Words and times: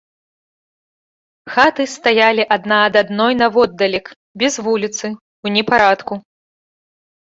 Хаты 1.57 1.83
стаялі 1.97 2.43
адна 2.57 2.77
ад 2.87 2.93
адной 3.05 3.33
наводдалек, 3.45 4.05
без 4.45 4.53
вуліцы, 4.69 5.17
у 5.45 5.57
непарадку. 5.57 6.13